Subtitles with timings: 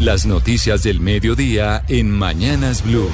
[0.00, 3.10] Las noticias del mediodía en Mañanas Blue.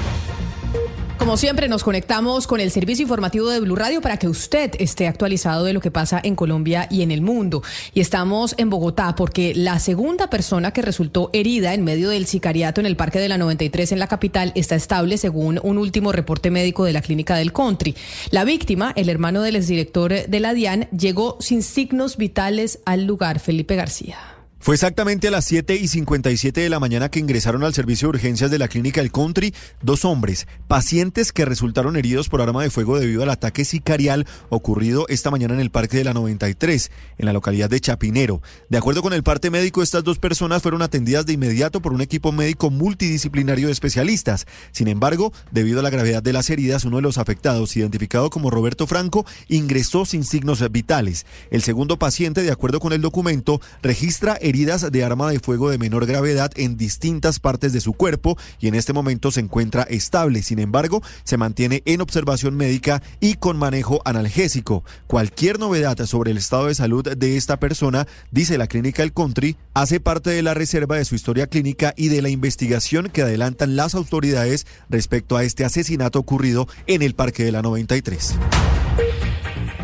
[1.18, 5.08] Como siempre, nos conectamos con el servicio informativo de Blue Radio para que usted esté
[5.08, 7.64] actualizado de lo que pasa en Colombia y en el mundo.
[7.92, 12.80] Y estamos en Bogotá porque la segunda persona que resultó herida en medio del sicariato
[12.80, 16.52] en el Parque de la 93 en la capital está estable según un último reporte
[16.52, 17.96] médico de la clínica del Country.
[18.30, 23.40] La víctima, el hermano del exdirector de la DIAN, llegó sin signos vitales al lugar,
[23.40, 24.35] Felipe García.
[24.58, 28.16] Fue exactamente a las 7 y 57 de la mañana que ingresaron al servicio de
[28.16, 32.70] urgencias de la clínica El Country dos hombres, pacientes que resultaron heridos por arma de
[32.70, 37.26] fuego debido al ataque sicarial ocurrido esta mañana en el Parque de la 93, en
[37.26, 38.42] la localidad de Chapinero.
[38.68, 42.00] De acuerdo con el parte médico, estas dos personas fueron atendidas de inmediato por un
[42.00, 44.46] equipo médico multidisciplinario de especialistas.
[44.72, 48.50] Sin embargo, debido a la gravedad de las heridas, uno de los afectados, identificado como
[48.50, 51.24] Roberto Franco, ingresó sin signos vitales.
[51.52, 55.78] El segundo paciente, de acuerdo con el documento, registra heridas de arma de fuego de
[55.78, 60.42] menor gravedad en distintas partes de su cuerpo y en este momento se encuentra estable.
[60.42, 64.84] Sin embargo, se mantiene en observación médica y con manejo analgésico.
[65.06, 69.56] Cualquier novedad sobre el estado de salud de esta persona, dice la clínica El Country,
[69.74, 73.76] hace parte de la reserva de su historia clínica y de la investigación que adelantan
[73.76, 78.36] las autoridades respecto a este asesinato ocurrido en el Parque de la 93.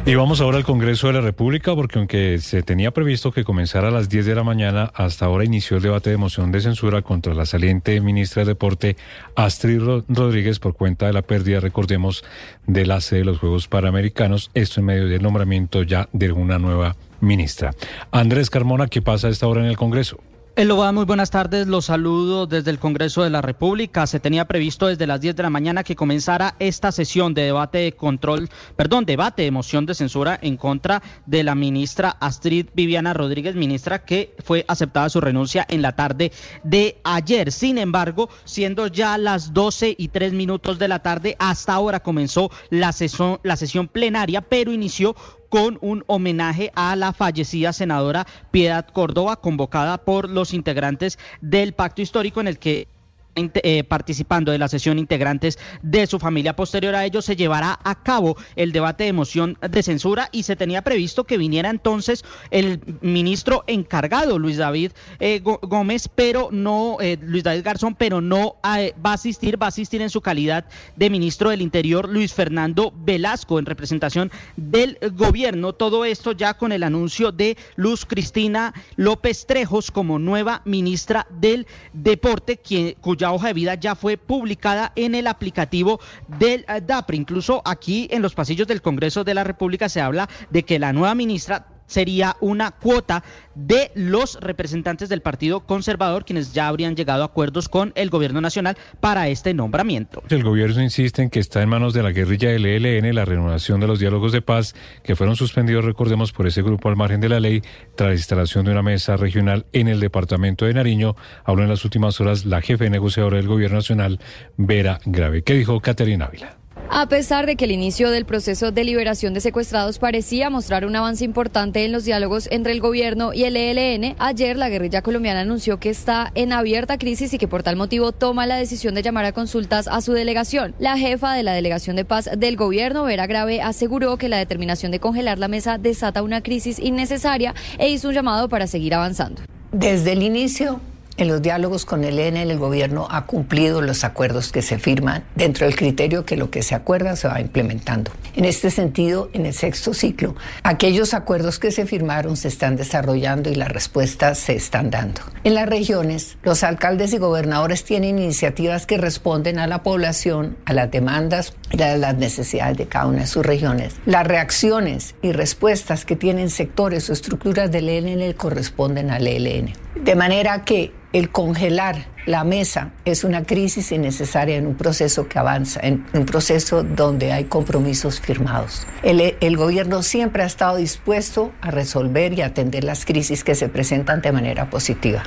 [0.04, 3.86] Y vamos ahora al Congreso de la República porque aunque se tenía previsto que comenzara
[3.86, 7.02] a las 10 de la mañana, hasta ahora inició el debate de moción de censura
[7.02, 8.96] contra la saliente ministra de Deporte
[9.36, 12.24] Astrid Rodríguez por cuenta de la pérdida, recordemos,
[12.66, 16.58] de la sede de los Juegos Panamericanos, esto en medio del nombramiento ya de una
[16.58, 17.72] nueva ministra.
[18.10, 20.18] Andrés Carmona, ¿qué pasa a esta hora en el Congreso?
[20.54, 21.66] Eloa, muy buenas tardes.
[21.66, 24.06] Los saludo desde el Congreso de la República.
[24.06, 27.78] Se tenía previsto desde las 10 de la mañana que comenzara esta sesión de debate
[27.78, 33.14] de control, perdón, debate de moción de censura en contra de la ministra Astrid Viviana
[33.14, 36.32] Rodríguez, ministra que fue aceptada su renuncia en la tarde
[36.64, 37.50] de ayer.
[37.50, 42.50] Sin embargo, siendo ya las 12 y 3 minutos de la tarde, hasta ahora comenzó
[42.68, 45.16] la sesión, la sesión plenaria, pero inició
[45.52, 52.00] con un homenaje a la fallecida senadora Piedad Córdoba, convocada por los integrantes del pacto
[52.00, 52.88] histórico en el que
[53.34, 56.54] eh, participando de la sesión integrantes de su familia.
[56.54, 60.54] Posterior a ello se llevará a cabo el debate de moción de censura y se
[60.54, 67.16] tenía previsto que viniera entonces el ministro encargado Luis David eh, Gómez, pero no eh,
[67.22, 70.66] Luis David Garzón, pero no va a asistir, va a asistir en su calidad
[70.96, 75.72] de ministro del Interior Luis Fernando Velasco en representación del gobierno.
[75.72, 81.66] Todo esto ya con el anuncio de Luz Cristina López Trejos como nueva ministra del
[81.94, 87.16] Deporte, quien, cuyo hoja de vida ya fue publicada en el aplicativo del eh, DAPRE.
[87.16, 90.92] Incluso aquí en los pasillos del Congreso de la República se habla de que la
[90.92, 93.22] nueva ministra sería una cuota
[93.54, 98.40] de los representantes del Partido Conservador, quienes ya habrían llegado a acuerdos con el Gobierno
[98.40, 100.22] Nacional para este nombramiento.
[100.28, 103.80] El gobierno insiste en que está en manos de la guerrilla del ELN la renovación
[103.80, 107.28] de los diálogos de paz que fueron suspendidos, recordemos, por ese grupo al margen de
[107.28, 107.62] la ley,
[107.94, 111.14] tras la instalación de una mesa regional en el departamento de Nariño.
[111.44, 114.18] Habló en las últimas horas la jefe negociadora del Gobierno Nacional,
[114.56, 115.42] Vera Grave.
[115.42, 116.61] ¿Qué dijo Caterina Ávila?
[116.88, 120.94] A pesar de que el inicio del proceso de liberación de secuestrados parecía mostrar un
[120.94, 125.40] avance importante en los diálogos entre el gobierno y el ELN, ayer la guerrilla colombiana
[125.40, 129.02] anunció que está en abierta crisis y que por tal motivo toma la decisión de
[129.02, 130.74] llamar a consultas a su delegación.
[130.78, 134.92] La jefa de la Delegación de Paz del gobierno, Vera Grave, aseguró que la determinación
[134.92, 139.42] de congelar la mesa desata una crisis innecesaria e hizo un llamado para seguir avanzando.
[139.72, 140.80] Desde el inicio
[141.16, 145.24] en los diálogos con el EN, el gobierno ha cumplido los acuerdos que se firman
[145.34, 148.10] dentro del criterio que lo que se acuerda se va implementando.
[148.34, 153.50] En este sentido, en el sexto ciclo, aquellos acuerdos que se firmaron se están desarrollando
[153.50, 155.20] y las respuestas se están dando.
[155.44, 160.72] En las regiones, los alcaldes y gobernadores tienen iniciativas que responden a la población, a
[160.72, 163.96] las demandas y a las necesidades de cada una de sus regiones.
[164.06, 169.74] Las reacciones y respuestas que tienen sectores o estructuras del EN corresponden al ELN.
[170.02, 175.38] De manera que el congelar la mesa es una crisis innecesaria en un proceso que
[175.38, 178.86] avanza, en un proceso donde hay compromisos firmados.
[179.02, 184.22] El, gobierno siempre ha estado dispuesto a resolver y atender las crisis que se presentan
[184.22, 185.24] de manera positiva.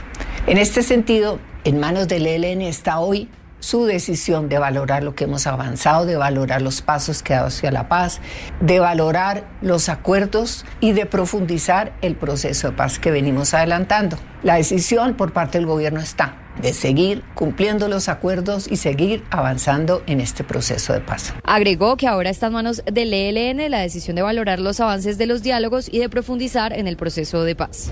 [0.47, 3.29] En este sentido, en manos del ELN está hoy
[3.65, 7.47] su decisión de valorar lo que hemos avanzado, de valorar los pasos que ha dado
[7.47, 8.21] hacia la paz,
[8.59, 14.17] de valorar los acuerdos y de profundizar el proceso de paz que venimos adelantando.
[14.43, 20.03] La decisión por parte del gobierno está de seguir cumpliendo los acuerdos y seguir avanzando
[20.05, 21.33] en este proceso de paz.
[21.43, 25.25] Agregó que ahora está en manos del ELN la decisión de valorar los avances de
[25.25, 27.89] los diálogos y de profundizar en el proceso de paz.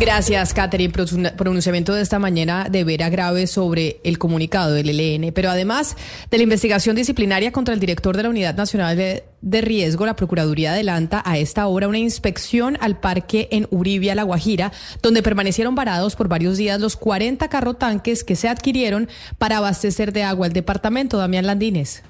[0.00, 0.92] Gracias, Catherine,
[1.36, 5.32] pronunciamiento de esta mañana de vera grave sobre el comunicado del ELN.
[5.32, 5.96] Pero además
[6.30, 10.72] de la investigación disciplinaria contra el director de la Unidad Nacional de, Riesgo, la Procuraduría
[10.72, 16.16] adelanta a esta hora una inspección al parque en Uribia, La Guajira, donde permanecieron varados
[16.16, 19.08] por varios días los 40 carrotanques que se adquirieron
[19.38, 21.18] para abastecer de agua el departamento.
[21.18, 22.02] Damián Landines.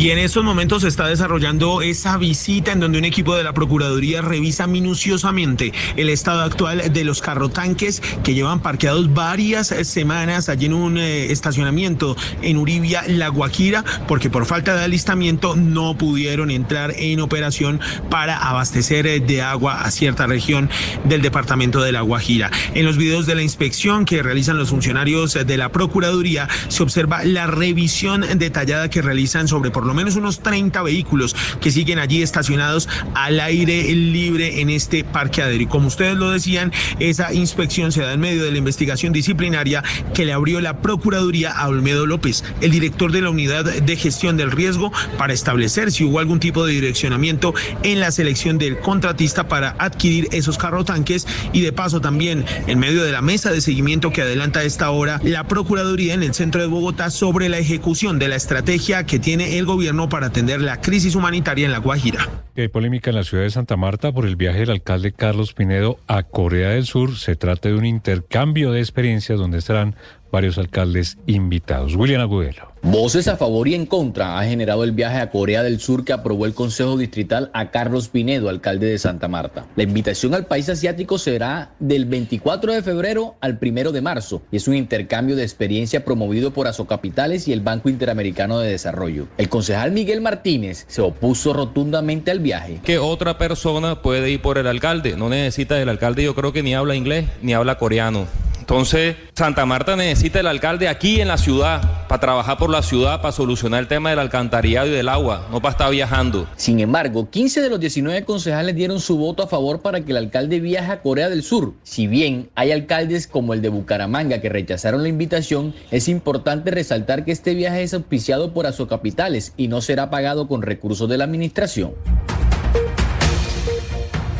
[0.00, 3.52] Y en estos momentos se está desarrollando esa visita en donde un equipo de la
[3.52, 10.66] Procuraduría revisa minuciosamente el estado actual de los carrotanques que llevan parqueados varias semanas allí
[10.66, 16.50] en un eh, estacionamiento en Uribia, La Guajira, porque por falta de alistamiento no pudieron
[16.50, 17.78] entrar en operación
[18.08, 20.70] para abastecer eh, de agua a cierta región
[21.04, 22.50] del departamento de La Guajira.
[22.74, 27.22] En los videos de la inspección que realizan los funcionarios de la Procuraduría se observa
[27.22, 32.22] la revisión detallada que realizan sobre por lo menos unos 30 vehículos que siguen allí
[32.22, 35.62] estacionados al aire libre en este parqueadero.
[35.62, 39.84] Y como ustedes lo decían, esa inspección se da en medio de la investigación disciplinaria
[40.14, 44.38] que le abrió la Procuraduría a Olmedo López, el director de la Unidad de Gestión
[44.38, 49.48] del Riesgo, para establecer si hubo algún tipo de direccionamiento en la selección del contratista
[49.48, 54.12] para adquirir esos carrotanques y de paso también en medio de la mesa de seguimiento
[54.12, 58.18] que adelanta a esta hora la Procuraduría en el centro de Bogotá sobre la ejecución
[58.18, 62.28] de la estrategia que tiene el gobierno para atender la crisis humanitaria en La Guajira.
[62.56, 65.98] Hay polémica en la ciudad de Santa Marta por el viaje del alcalde Carlos Pinedo
[66.06, 67.16] a Corea del Sur.
[67.16, 69.96] Se trata de un intercambio de experiencias donde estarán
[70.30, 71.96] varios alcaldes invitados.
[71.96, 72.70] William Agudelo.
[72.82, 76.14] Voces a favor y en contra ha generado el viaje a Corea del Sur que
[76.14, 79.66] aprobó el Consejo Distrital a Carlos Pinedo, alcalde de Santa Marta.
[79.76, 84.56] La invitación al país asiático será del 24 de febrero al 1 de marzo y
[84.56, 89.26] es un intercambio de experiencia promovido por Asocapitales y el Banco Interamericano de Desarrollo.
[89.36, 92.80] El concejal Miguel Martínez se opuso rotundamente al viaje.
[92.82, 96.62] Que otra persona puede ir por el alcalde, no necesita el alcalde, yo creo que
[96.62, 98.26] ni habla inglés ni habla coreano.
[98.70, 103.20] Entonces, Santa Marta necesita el alcalde aquí en la ciudad, para trabajar por la ciudad,
[103.20, 106.46] para solucionar el tema del alcantarillado y del agua, no para estar viajando.
[106.54, 110.18] Sin embargo, 15 de los 19 concejales dieron su voto a favor para que el
[110.18, 111.74] alcalde viaje a Corea del Sur.
[111.82, 117.24] Si bien hay alcaldes como el de Bucaramanga que rechazaron la invitación, es importante resaltar
[117.24, 121.24] que este viaje es auspiciado por Azocapitales y no será pagado con recursos de la
[121.24, 121.90] administración.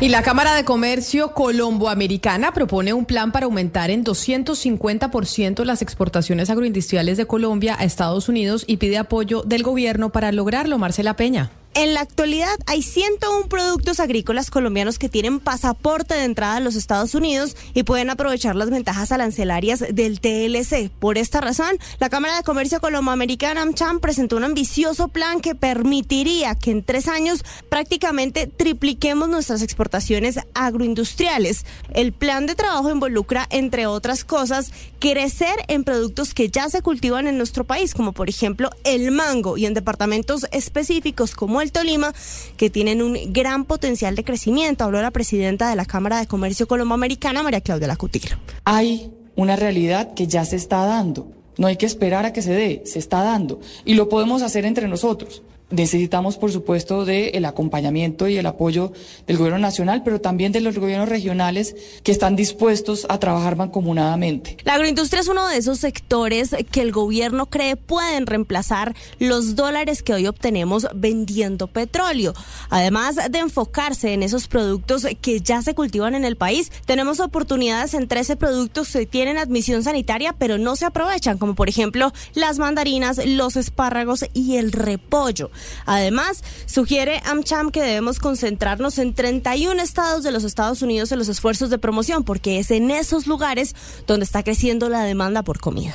[0.01, 6.49] Y la Cámara de Comercio Colomboamericana propone un plan para aumentar en 250% las exportaciones
[6.49, 10.79] agroindustriales de Colombia a Estados Unidos y pide apoyo del gobierno para lograrlo.
[10.79, 11.51] Marcela Peña.
[11.73, 16.75] En la actualidad hay 101 productos agrícolas colombianos que tienen pasaporte de entrada a los
[16.75, 20.89] Estados Unidos y pueden aprovechar las ventajas arancelarias del TLC.
[20.89, 26.55] Por esta razón, la Cámara de Comercio Colomboamericana AmCham presentó un ambicioso plan que permitiría
[26.55, 31.65] que en tres años prácticamente tripliquemos nuestras exportaciones agroindustriales.
[31.93, 37.27] El plan de trabajo involucra, entre otras cosas, crecer en productos que ya se cultivan
[37.27, 42.13] en nuestro país, como por ejemplo el mango y en departamentos específicos como el Tolima,
[42.57, 44.83] que tienen un gran potencial de crecimiento.
[44.83, 48.37] Habló la presidenta de la Cámara de Comercio Colomboamericana, María Claudia Lacutir.
[48.65, 51.31] Hay una realidad que ya se está dando.
[51.57, 53.59] No hay que esperar a que se dé, se está dando.
[53.85, 55.43] Y lo podemos hacer entre nosotros.
[55.71, 58.91] Necesitamos, por supuesto, del acompañamiento y el apoyo
[59.27, 64.57] del gobierno nacional, pero también de los gobiernos regionales que están dispuestos a trabajar mancomunadamente.
[64.63, 70.03] La agroindustria es uno de esos sectores que el gobierno cree pueden reemplazar los dólares
[70.03, 72.33] que hoy obtenemos vendiendo petróleo.
[72.69, 77.93] Además de enfocarse en esos productos que ya se cultivan en el país, tenemos oportunidades
[77.93, 82.59] en 13 productos que tienen admisión sanitaria, pero no se aprovechan, como por ejemplo las
[82.59, 85.51] mandarinas, los espárragos y el repollo.
[85.85, 91.27] Además, sugiere AmCham que debemos concentrarnos en 31 estados de los Estados Unidos en los
[91.27, 93.75] esfuerzos de promoción, porque es en esos lugares
[94.07, 95.93] donde está creciendo la demanda por comida.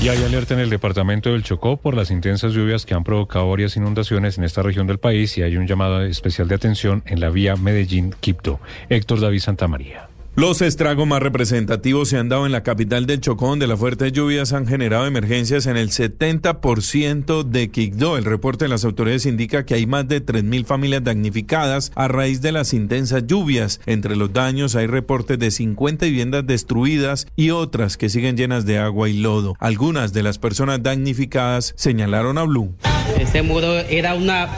[0.00, 3.50] Y hay alerta en el departamento del Chocó por las intensas lluvias que han provocado
[3.50, 7.18] varias inundaciones en esta región del país y hay un llamado especial de atención en
[7.18, 8.60] la vía Medellín-Quibdó.
[8.88, 10.07] Héctor David Santamaría.
[10.38, 14.12] Los estragos más representativos se han dado en la capital del Chocón, de las fuertes
[14.12, 18.16] lluvias han generado emergencias en el 70% de Quigdó.
[18.16, 22.40] El reporte de las autoridades indica que hay más de 3.000 familias damnificadas a raíz
[22.40, 23.80] de las intensas lluvias.
[23.84, 28.78] Entre los daños hay reportes de 50 viviendas destruidas y otras que siguen llenas de
[28.78, 29.56] agua y lodo.
[29.58, 32.76] Algunas de las personas damnificadas señalaron a Blue.
[33.18, 34.48] Ese muro era una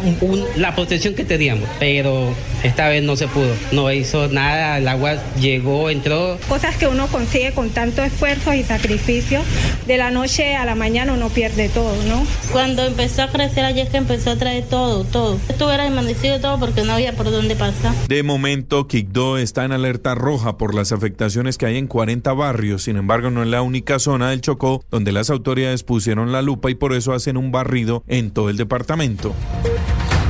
[0.56, 3.54] la protección que teníamos, pero esta vez no se pudo.
[3.72, 6.38] No hizo nada, el agua llegó llegó, entró.
[6.48, 9.42] Cosas que uno consigue con tanto esfuerzo y sacrificio,
[9.86, 12.24] de la noche a la mañana uno pierde todo, ¿no?
[12.52, 15.38] Cuando empezó a crecer allí es que empezó a traer todo, todo.
[15.48, 17.94] Esto era de todo porque no había por dónde pasar.
[18.08, 22.82] De momento, Quibdó está en alerta roja por las afectaciones que hay en 40 barrios.
[22.82, 26.70] Sin embargo, no es la única zona del Chocó donde las autoridades pusieron la lupa
[26.70, 29.34] y por eso hacen un barrido en todo el departamento.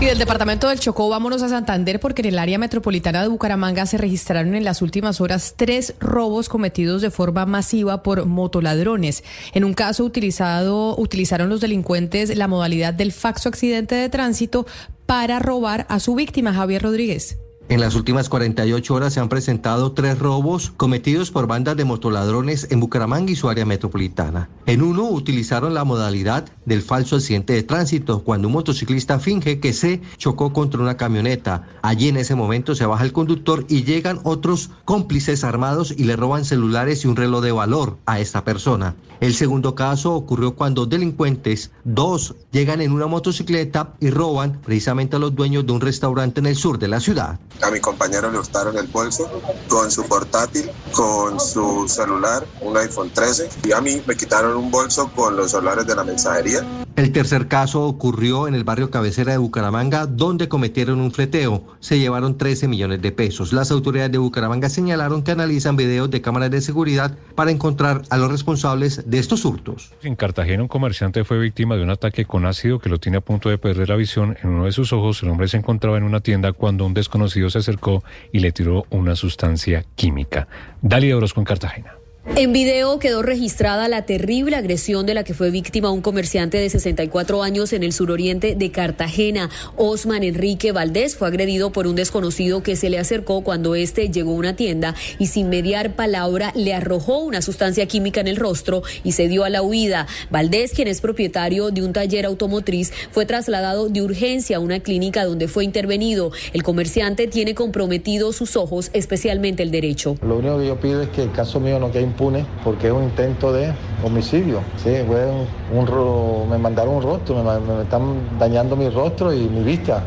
[0.00, 3.84] Y del departamento del Chocó vámonos a Santander porque en el área metropolitana de Bucaramanga
[3.84, 9.24] se registraron en las últimas horas tres robos cometidos de forma masiva por motoladrones.
[9.52, 14.66] En un caso utilizado, utilizaron los delincuentes la modalidad del faxo accidente de tránsito
[15.04, 17.36] para robar a su víctima, Javier Rodríguez.
[17.70, 22.66] En las últimas 48 horas se han presentado tres robos cometidos por bandas de motoladrones
[22.72, 24.50] en Bucaramanga y su área metropolitana.
[24.66, 29.72] En uno utilizaron la modalidad del falso accidente de tránsito cuando un motociclista finge que
[29.72, 31.68] se chocó contra una camioneta.
[31.80, 36.16] Allí en ese momento se baja el conductor y llegan otros cómplices armados y le
[36.16, 38.96] roban celulares y un reloj de valor a esta persona.
[39.20, 45.18] El segundo caso ocurrió cuando delincuentes, dos, llegan en una motocicleta y roban precisamente a
[45.20, 47.38] los dueños de un restaurante en el sur de la ciudad.
[47.62, 49.28] A mi compañero le hurtaron el bolso
[49.68, 54.70] con su portátil, con su celular, un iPhone 13, y a mí me quitaron un
[54.70, 56.64] bolso con los celulares de la mensajería.
[57.00, 61.64] El tercer caso ocurrió en el barrio cabecera de Bucaramanga, donde cometieron un fleteo.
[61.80, 63.54] Se llevaron 13 millones de pesos.
[63.54, 68.18] Las autoridades de Bucaramanga señalaron que analizan videos de cámaras de seguridad para encontrar a
[68.18, 69.94] los responsables de estos hurtos.
[70.02, 73.22] En Cartagena, un comerciante fue víctima de un ataque con ácido que lo tiene a
[73.22, 74.36] punto de perder la visión.
[74.42, 77.48] En uno de sus ojos, el hombre se encontraba en una tienda cuando un desconocido
[77.48, 80.48] se acercó y le tiró una sustancia química.
[80.82, 81.99] Dalia Orozco en Cartagena.
[82.36, 86.68] En video quedó registrada la terrible agresión de la que fue víctima un comerciante de
[86.68, 89.48] 64 años en el suroriente de Cartagena.
[89.76, 94.32] Osman Enrique Valdés fue agredido por un desconocido que se le acercó cuando este llegó
[94.32, 98.82] a una tienda y sin mediar palabra le arrojó una sustancia química en el rostro
[99.02, 100.06] y se dio a la huida.
[100.30, 105.24] Valdés, quien es propietario de un taller automotriz, fue trasladado de urgencia a una clínica
[105.24, 106.32] donde fue intervenido.
[106.52, 110.16] El comerciante tiene comprometidos sus ojos, especialmente el derecho.
[110.20, 112.92] Lo único que yo pido es que el caso mío no quede impune porque es
[112.92, 113.72] un intento de
[114.04, 114.60] homicidio.
[114.82, 115.26] Sí, fue
[115.72, 120.02] un, me mandaron un rostro, me, están dañando mi rostro y mi vista.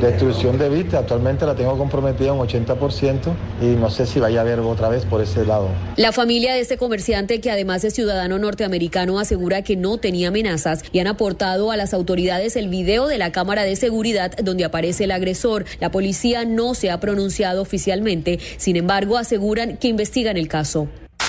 [0.00, 3.18] Destrucción de vista, actualmente la tengo comprometida un 80%
[3.60, 5.68] y no sé si vaya a haber otra vez por ese lado.
[5.96, 10.82] La familia de este comerciante, que además es ciudadano norteamericano, asegura que no tenía amenazas
[10.90, 15.04] y han aportado a las autoridades el video de la cámara de seguridad donde aparece
[15.04, 15.66] el agresor.
[15.80, 20.88] La policía no se ha pronunciado oficialmente, sin embargo aseguran que investigan el caso.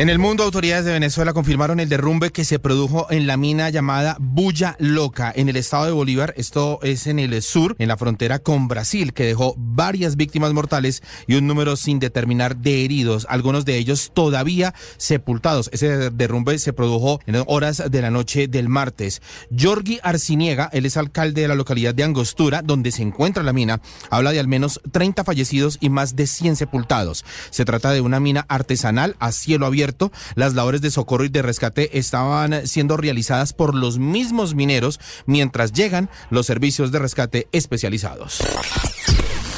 [0.00, 3.68] En el mundo, autoridades de Venezuela confirmaron el derrumbe que se produjo en la mina
[3.68, 6.32] llamada Bulla Loca, en el estado de Bolívar.
[6.38, 11.02] Esto es en el sur, en la frontera con Brasil, que dejó varias víctimas mortales
[11.26, 15.68] y un número sin determinar de heridos, algunos de ellos todavía sepultados.
[15.70, 19.20] Ese derrumbe se produjo en horas de la noche del martes.
[19.54, 23.82] Jorgi Arciniega, él es alcalde de la localidad de Angostura, donde se encuentra la mina,
[24.08, 27.22] habla de al menos 30 fallecidos y más de 100 sepultados.
[27.50, 29.89] Se trata de una mina artesanal a cielo abierto
[30.34, 35.72] las labores de socorro y de rescate estaban siendo realizadas por los mismos mineros mientras
[35.72, 38.40] llegan los servicios de rescate especializados.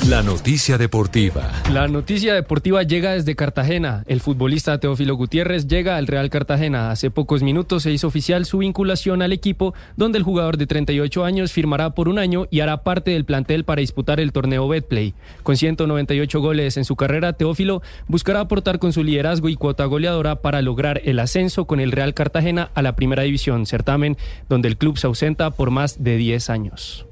[0.09, 1.49] La noticia deportiva.
[1.71, 4.02] La noticia deportiva llega desde Cartagena.
[4.09, 6.90] El futbolista Teófilo Gutiérrez llega al Real Cartagena.
[6.90, 11.25] Hace pocos minutos se hizo oficial su vinculación al equipo, donde el jugador de 38
[11.25, 15.14] años firmará por un año y hará parte del plantel para disputar el torneo Betplay.
[15.44, 20.42] Con 198 goles en su carrera, Teófilo buscará aportar con su liderazgo y cuota goleadora
[20.42, 24.16] para lograr el ascenso con el Real Cartagena a la primera división, certamen
[24.49, 27.06] donde el club se ausenta por más de 10 años.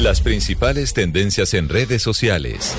[0.00, 2.74] Las principales tendencias en redes sociales.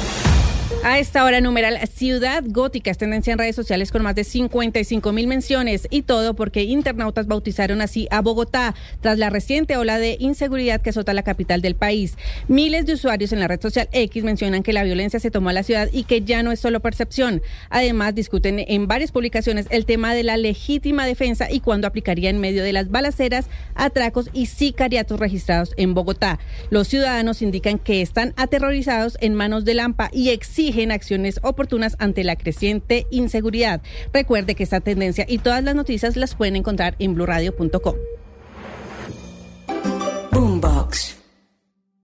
[0.84, 5.12] A esta hora, numeral Ciudad Gótica es tendencia en redes sociales con más de 55
[5.12, 10.18] mil menciones y todo porque internautas bautizaron así a Bogotá tras la reciente ola de
[10.20, 12.18] inseguridad que azota la capital del país.
[12.48, 15.54] Miles de usuarios en la red social X mencionan que la violencia se tomó a
[15.54, 17.44] la ciudad y que ya no es solo percepción.
[17.70, 22.40] Además, discuten en varias publicaciones el tema de la legítima defensa y cuándo aplicaría en
[22.40, 23.46] medio de las balaceras,
[23.76, 26.40] atracos y sicariatos registrados en Bogotá.
[26.72, 31.96] Los ciudadanos indican que están aterrorizados en manos de Lampa y exigen exigen acciones oportunas
[32.00, 33.82] ante la creciente inseguridad.
[34.14, 37.96] Recuerde que esta tendencia y todas las noticias las pueden encontrar en blurradio.com.